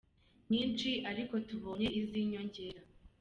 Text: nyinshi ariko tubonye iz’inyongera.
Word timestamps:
nyinshi 0.51 0.89
ariko 1.11 1.35
tubonye 1.47 1.87
iz’inyongera. 1.99 2.81